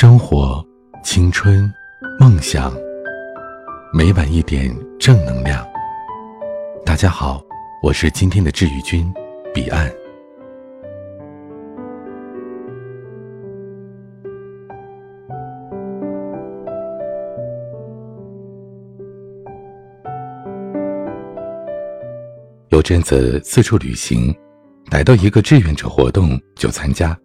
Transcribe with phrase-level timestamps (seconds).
[0.00, 0.64] 生活、
[1.02, 1.68] 青春、
[2.20, 2.72] 梦想，
[3.92, 5.66] 每晚一点正能量。
[6.86, 7.42] 大家好，
[7.82, 9.12] 我是今天的治愈君，
[9.52, 9.90] 彼岸。
[22.68, 24.32] 有阵子四处旅行，
[24.88, 27.18] 逮到一个志愿者活动就参加。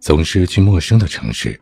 [0.00, 1.60] 总是去陌生的城市。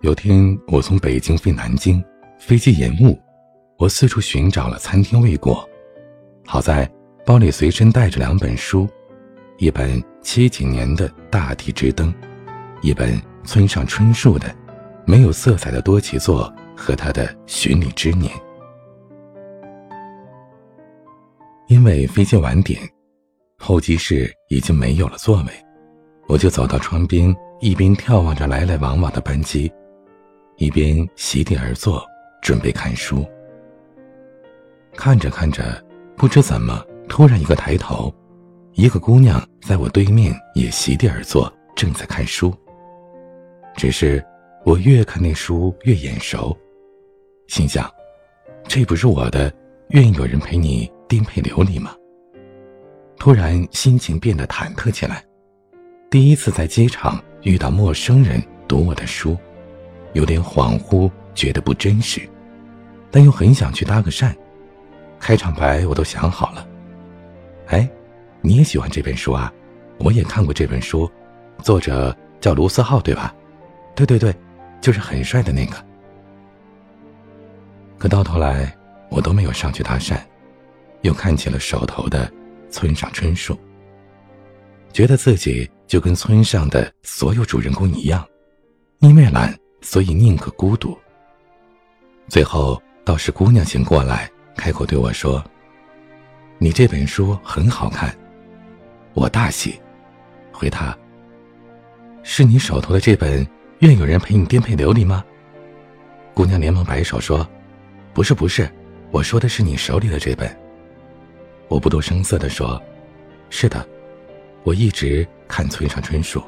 [0.00, 2.02] 有天我从北京飞南京，
[2.40, 3.16] 飞机延误，
[3.78, 5.66] 我四处寻找了餐厅未果，
[6.44, 6.90] 好在
[7.24, 8.88] 包里随身带着两本书，
[9.58, 12.12] 一本七几年的大地之灯，
[12.82, 14.52] 一本村上春树的
[15.06, 18.32] 没有色彩的多奇作和他的寻礼之年。
[21.68, 22.80] 因为飞机晚点，
[23.56, 25.69] 候机室已经没有了座位。
[26.30, 29.68] 我就走到窗边，一边眺望着来来往往的班机，
[30.58, 32.06] 一边席地而坐，
[32.40, 33.26] 准备看书。
[34.94, 35.84] 看着看着，
[36.16, 38.14] 不知怎么，突然一个抬头，
[38.74, 42.54] 一个姑娘在我对面也席地而坐，正在看书。
[43.76, 44.24] 只是
[44.64, 46.56] 我越看那书越眼熟，
[47.48, 47.90] 心想：
[48.68, 49.52] 这不是我的
[49.90, 51.92] “愿意有人陪你颠沛流离”吗？
[53.18, 55.24] 突然心情变得忐忑起来。
[56.10, 59.38] 第一次在机场遇到陌生人读我的书，
[60.12, 62.28] 有点恍惚，觉得不真实，
[63.12, 64.34] 但又很想去搭个讪。
[65.20, 66.66] 开场白我都想好了。
[67.68, 67.88] 哎，
[68.40, 69.52] 你也喜欢这本书啊？
[69.98, 71.08] 我也看过这本书，
[71.62, 73.32] 作者叫卢思浩，对吧？
[73.94, 74.34] 对对对，
[74.80, 75.76] 就是很帅的那个。
[77.98, 78.76] 可到头来，
[79.10, 80.18] 我都没有上去搭讪，
[81.02, 82.28] 又看起了手头的
[82.68, 83.56] 村上春树，
[84.92, 85.70] 觉得自己。
[85.90, 88.24] 就跟村上的所有主人公一样，
[89.00, 90.96] 因为懒，所以宁可孤独。
[92.28, 95.44] 最后倒是姑娘醒过来，开口对我说
[96.58, 98.16] ：“你这本书很好看。”
[99.14, 99.80] 我大喜，
[100.52, 100.96] 回他
[102.22, 103.44] ：“是你手头的这本
[103.80, 105.24] 《愿有人陪你颠沛流离》吗？”
[106.34, 107.44] 姑娘连忙摆手说
[108.14, 108.70] ：“不是，不是，
[109.10, 110.56] 我说的是你手里的这本。”
[111.66, 112.80] 我不动声色地说
[113.50, 113.84] ：“是的。”
[114.62, 116.40] 我一直看村上春树，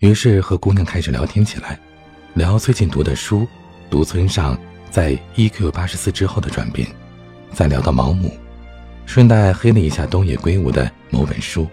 [0.00, 1.78] 于是和姑娘开始聊天起来，
[2.34, 3.46] 聊最近读的书，
[3.88, 4.58] 读村上
[4.90, 6.88] 在 EQ 八十四之后的转变，
[7.52, 8.36] 再聊到毛姆，
[9.06, 11.68] 顺带黑了一下东野圭吾的某本书。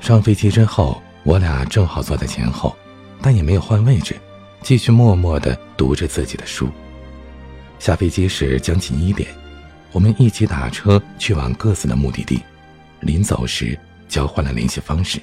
[0.00, 2.76] 上飞机之后，我俩正好坐在前后，
[3.22, 4.16] 但也没有换位置，
[4.62, 6.68] 继续默默的读着自己的书。
[7.84, 9.28] 下飞机时将近一点，
[9.92, 12.40] 我们一起打车去往各自的目的地。
[13.00, 13.78] 临走时
[14.08, 15.20] 交换了联系方式。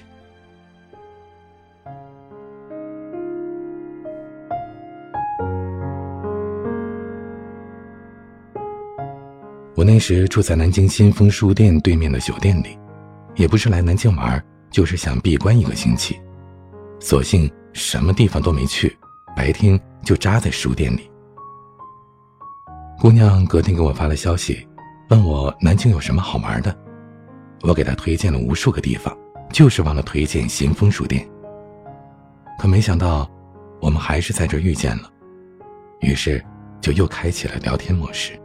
[9.74, 12.78] 我那时住在南京新丰书店对面的酒店里，
[13.38, 14.40] 也不是来南京玩，
[14.70, 16.16] 就是想闭关一个星期，
[17.00, 18.96] 索性什么地方都没去，
[19.36, 21.11] 白天就扎在书店里。
[23.02, 24.64] 姑娘隔天给我发了消息，
[25.10, 26.78] 问我南京有什么好玩的。
[27.64, 29.12] 我给她推荐了无数个地方，
[29.52, 31.28] 就是忘了推荐咸丰书店。
[32.60, 33.28] 可没想到，
[33.82, 35.10] 我们还是在这遇见了，
[36.02, 36.46] 于是
[36.80, 38.40] 就又开启了聊天模式。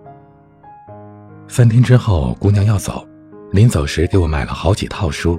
[1.49, 3.07] 三天之后，姑娘要走，
[3.53, 5.39] 临走时给我买了好几套书，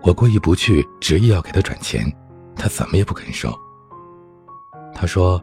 [0.00, 2.10] 我过意不去，执意要给她转钱，
[2.56, 3.54] 她怎么也不肯收。
[4.94, 5.38] 她说：“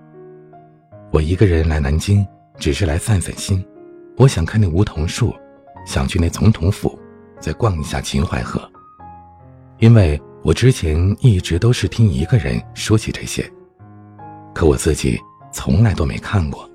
[1.14, 2.26] 我一个人来南京。”
[2.58, 3.66] 只是来散散心，
[4.18, 5.34] 我想看那梧桐树，
[5.86, 6.98] 想去那总统府，
[7.40, 8.62] 再逛一下秦淮河。
[9.80, 13.50] 因为我之前一直都是听一个人说起这些，
[14.54, 15.20] 可我自己
[15.52, 16.70] 从来都没看过。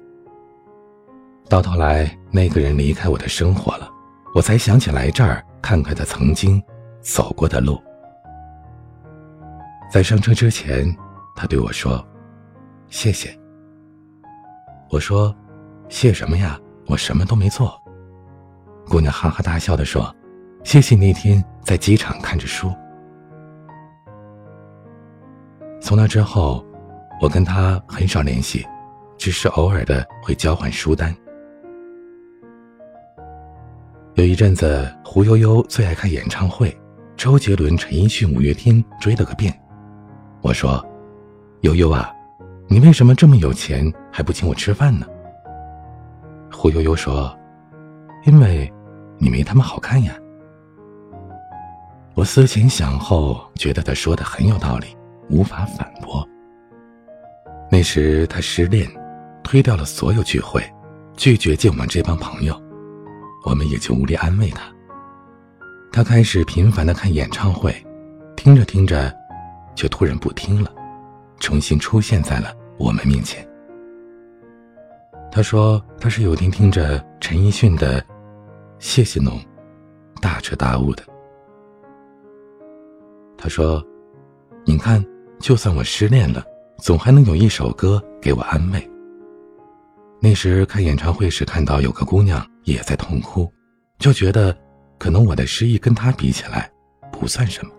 [1.49, 3.89] 到头来，那个人离开我的生活了，
[4.35, 6.61] 我才想起来这儿看看他曾经
[7.01, 7.81] 走过的路。
[9.89, 10.93] 在上车之前，
[11.37, 12.05] 他对我说
[12.91, 13.33] ：“谢谢。”
[14.91, 15.33] 我说。
[15.89, 16.59] 谢什么呀？
[16.89, 17.83] 我什么都没做。
[18.89, 20.15] 姑娘哈哈大笑的说
[20.63, 22.73] ：“谢谢那天在机场看着书。”
[25.83, 26.65] 从那之后，
[27.21, 28.65] 我跟他很少联系，
[29.19, 31.13] 只是偶尔的会交换书单。
[34.15, 36.77] 有一阵子，胡悠悠最爱看演唱会，
[37.17, 39.53] 周杰伦、陈奕迅、五月天追了个遍。
[40.41, 40.85] 我说
[41.63, 42.13] ：“悠悠啊，
[42.69, 45.05] 你为什么这么有钱还不请我吃饭呢？”
[46.51, 47.37] 胡悠悠说
[48.27, 48.73] ：“因为
[49.19, 50.15] 你没他们好看呀。
[52.15, 54.97] 我思前想后，觉得他说的很有道理，
[55.29, 56.27] 无法反驳。
[57.71, 58.89] 那时他失恋，
[59.43, 60.63] 推掉了所有聚会，
[61.17, 62.59] 拒绝见我们这帮朋友，
[63.45, 64.63] 我们也就无力安慰他。
[65.93, 67.75] 他开始频繁的看演唱会，
[68.37, 69.15] 听着听着，
[69.75, 70.71] 却突然不听了，
[71.39, 73.47] 重新出现在了我们面前。
[75.31, 78.01] 他说他是有天听着陈奕迅的
[78.79, 79.35] 《谢谢侬》，
[80.21, 81.03] 大彻大悟的。
[83.37, 83.85] 他说
[84.65, 85.05] ：“你看，
[85.39, 86.45] 就算我失恋了，
[86.79, 88.91] 总还能有一首歌给我安慰。”
[90.21, 93.53] 那时看演唱会时看到有个姑娘也在痛哭，
[93.99, 94.57] 就觉得。
[94.99, 96.73] 可能我的失意跟她比起来，
[97.13, 97.71] 不算什么。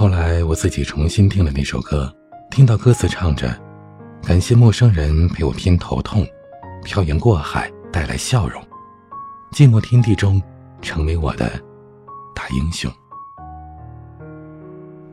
[0.00, 2.10] 后来我自己重新听了那首歌，
[2.50, 3.54] 听到歌词唱着
[4.24, 6.26] ：“感谢陌生人陪我偏头痛，
[6.82, 8.62] 漂洋过海带来笑容，
[9.52, 10.42] 寂寞天地中
[10.80, 11.50] 成为我的
[12.34, 12.90] 大英雄。”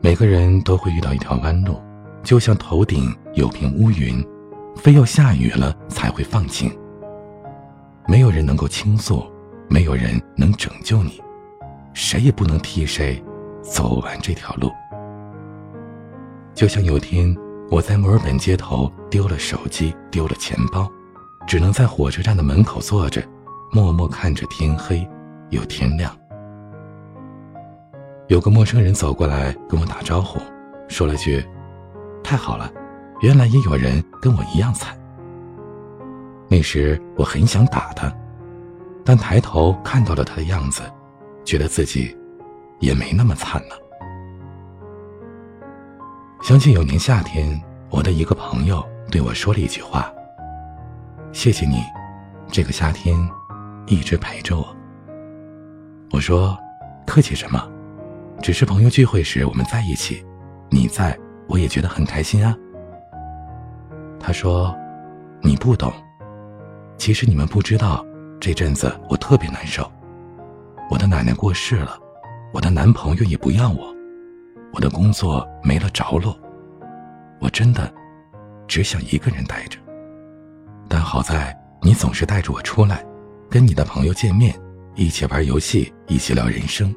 [0.00, 1.78] 每个人都会遇到一条弯路，
[2.22, 4.26] 就像头顶有片乌云。
[4.74, 6.74] 非要下雨了才会放晴。
[8.06, 9.22] 没有人能够倾诉，
[9.68, 11.22] 没有人能拯救你，
[11.92, 13.22] 谁也不能替谁
[13.70, 14.70] 走完这条路。
[16.54, 17.36] 就像有天
[17.70, 20.90] 我在墨尔本街头丢了手机，丢了钱包，
[21.46, 23.22] 只能在火车站的门口坐着，
[23.70, 25.08] 默默看着天黑
[25.50, 26.16] 又天亮。
[28.26, 30.40] 有个陌生人走过来跟我打招呼，
[30.88, 31.44] 说了句
[32.24, 32.70] ：“太好了。”
[33.20, 34.96] 原来也有人跟我一样惨。
[36.48, 38.12] 那时我很想打他，
[39.04, 40.82] 但抬头看到了他的样子，
[41.44, 42.16] 觉得自己
[42.80, 43.76] 也没那么惨了。
[46.42, 47.60] 想起有年夏天，
[47.90, 50.10] 我的一个朋友对我说了一句话
[51.32, 51.82] ：“谢谢你，
[52.50, 53.16] 这个夏天
[53.86, 54.76] 一直陪着我。”
[56.12, 56.56] 我说
[57.06, 57.68] ：“客气什么？
[58.40, 60.24] 只是朋友聚会时我们在一起，
[60.70, 62.56] 你在我也觉得很开心啊。”
[64.20, 64.74] 他说
[65.42, 65.92] ：“你不懂，
[66.96, 68.04] 其实你们不知道，
[68.40, 69.90] 这阵子我特别难受。
[70.88, 71.98] 我的奶奶过世了，
[72.52, 73.94] 我的男朋友也不要我，
[74.72, 76.38] 我的工作没了着落，
[77.40, 77.92] 我真的
[78.66, 79.78] 只想一个人待着。
[80.88, 83.04] 但好在你总是带着我出来，
[83.50, 84.58] 跟你的朋友见面，
[84.94, 86.94] 一起玩游戏，一起聊人生。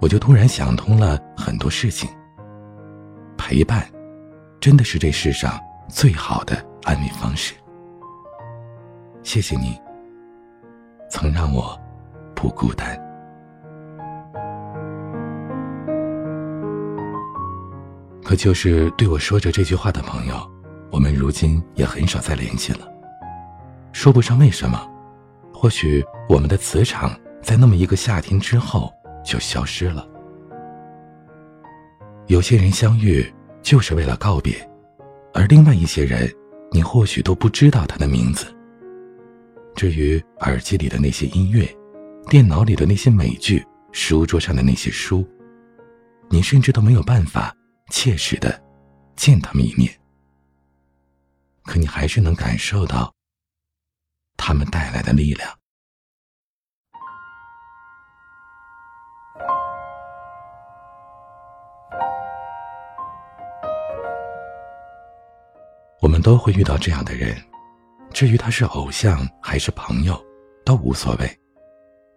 [0.00, 2.10] 我就突然想通了很多事情。
[3.38, 3.86] 陪伴，
[4.60, 5.58] 真的是这世上。”
[5.88, 7.54] 最好的安慰方式。
[9.22, 9.80] 谢谢你，
[11.08, 11.80] 曾让我
[12.34, 13.05] 不孤单。
[18.26, 20.34] 可就是对我说着这句话的朋友，
[20.90, 22.80] 我们如今也很少再联系了。
[23.92, 24.84] 说不上为什么，
[25.54, 28.92] 或许我们的磁场在那么一个夏天之后
[29.24, 30.04] 就消失了。
[32.26, 33.24] 有些人相遇
[33.62, 34.56] 就是为了告别。
[35.32, 36.28] 而另外一些人，
[36.72, 38.52] 你或许都不知道他的名字。
[39.76, 41.64] 至于耳机里的那些音乐，
[42.28, 45.24] 电脑里的那些美剧，书桌上的那些书，
[46.28, 47.54] 你甚至都没有办法
[47.90, 48.62] 切实的
[49.16, 49.92] 见他们一面。
[51.64, 53.12] 可你还是能感受到
[54.36, 55.50] 他们带来的力量。
[66.00, 67.36] 我们都会遇到这样的人，
[68.12, 70.24] 至于他是偶像还是朋友，
[70.64, 71.26] 都无所谓；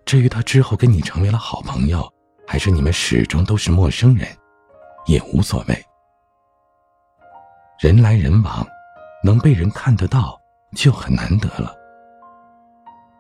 [0.06, 2.08] 至于他之后跟你成为了好朋友，
[2.46, 4.28] 还是你们始终都是陌生人，
[5.06, 5.86] 也无所谓。
[7.80, 8.68] 人来人往，
[9.24, 10.40] 能被人看得到
[10.76, 11.76] 就很难得了。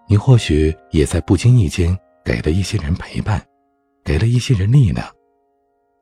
[0.07, 3.45] 你或许也在不经意间给了一些人陪伴，
[4.03, 5.07] 给了一些人力量，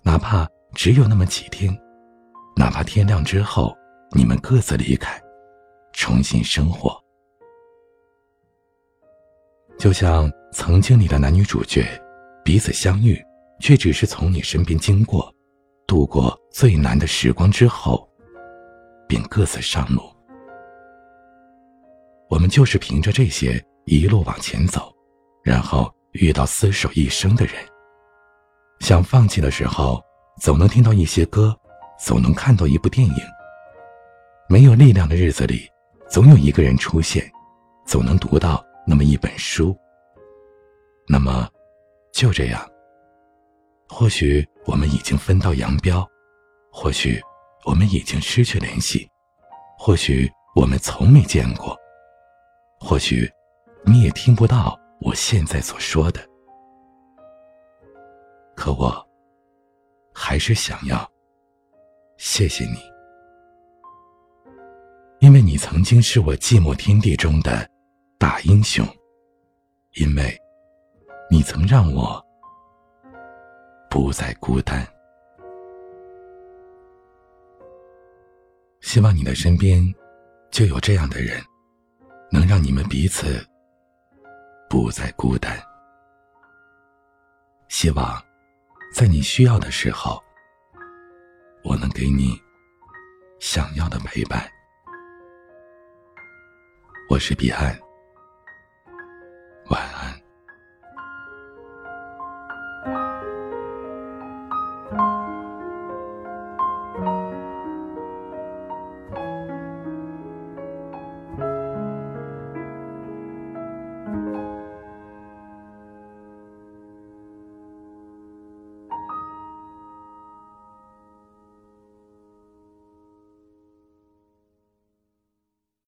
[0.01, 1.75] 哪怕只有那么几天，
[2.55, 3.75] 哪怕天亮之后。
[4.11, 5.21] 你们各自离开，
[5.91, 6.97] 重新生活，
[9.77, 11.85] 就像曾经里的男女主角，
[12.41, 13.21] 彼此相遇，
[13.59, 15.29] 却只是从你身边经过，
[15.87, 18.07] 度过最难的时光之后，
[19.07, 20.01] 便各自上路。
[22.29, 24.93] 我们就是凭着这些一路往前走，
[25.43, 27.55] 然后遇到厮守一生的人。
[28.81, 30.03] 想放弃的时候，
[30.41, 31.57] 总能听到一些歌，
[31.97, 33.15] 总能看到一部电影。
[34.49, 35.67] 没有力量的日子里，
[36.09, 37.31] 总有一个人出现，
[37.85, 39.75] 总能读到那么一本书。
[41.07, 41.49] 那么，
[42.11, 42.69] 就这样。
[43.89, 46.07] 或许我们已经分道扬镳，
[46.71, 47.21] 或许
[47.65, 49.09] 我们已经失去联系，
[49.77, 51.75] 或许我们从没见过，
[52.79, 53.29] 或许
[53.85, 56.21] 你也听不到我现在所说的，
[58.55, 59.07] 可我
[60.13, 61.09] 还是想要
[62.17, 62.77] 谢谢你，
[65.19, 67.67] 因为你曾经是我寂寞天地中的
[68.17, 68.85] 大英雄，
[69.93, 70.37] 因为
[71.31, 72.23] 你曾让我
[73.89, 74.85] 不再孤单。
[78.81, 79.83] 希望你的身边
[80.51, 81.43] 就有这样的人，
[82.31, 83.45] 能让你们彼此
[84.69, 85.61] 不再孤单。
[87.67, 88.21] 希望
[88.93, 90.23] 在你需要的时候，
[91.63, 92.39] 我能给你
[93.39, 94.49] 想要的陪伴。
[97.09, 97.77] 我是彼岸，
[99.69, 100.26] 晚安。